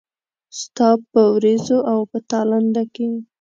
ستا 0.59 0.89
په 1.11 1.21
ورېځو 1.33 1.77
او 1.91 1.99
په 2.11 2.17
تالنده 2.29 2.83
کې 2.93 3.07